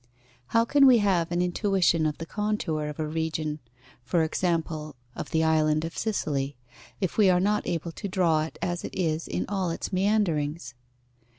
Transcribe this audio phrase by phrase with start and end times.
[0.47, 3.59] How can we have an intuition of the contour of a region,
[4.01, 6.57] for example, of the island of Sicily,
[6.99, 10.73] if we are not able to draw it as it is in all its meanderings?